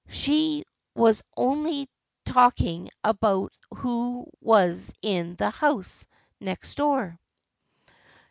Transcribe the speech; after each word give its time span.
She 0.09 0.65
was 0.95 1.21
only 1.37 1.87
talking 2.25 2.89
about 3.03 3.53
who 3.69 4.25
was 4.41 4.95
in 5.03 5.35
the 5.35 5.51
house 5.51 6.07
next 6.39 6.73
door." 6.73 7.19